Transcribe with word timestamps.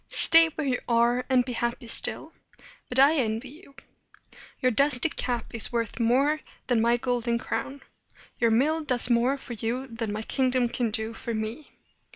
"Stay 0.07 0.47
where 0.55 0.65
you 0.65 0.79
are, 0.87 1.23
and 1.29 1.45
be 1.45 1.53
happy 1.53 1.85
still. 1.85 2.33
But 2.89 2.97
I 2.97 3.17
envy 3.17 3.49
you. 3.49 3.75
Your 4.59 4.71
dusty 4.71 5.09
cap 5.09 5.53
is 5.53 5.71
worth 5.71 5.99
more 5.99 6.39
than 6.65 6.81
my 6.81 6.97
golden 6.97 7.37
crown. 7.37 7.81
Your 8.39 8.49
mill 8.49 8.83
does 8.83 9.11
more 9.11 9.37
for 9.37 9.53
you 9.53 9.85
than 9.85 10.11
my 10.11 10.23
kingdom 10.23 10.69
can 10.69 10.89
do 10.89 11.13
for 11.13 11.35
me. 11.35 11.69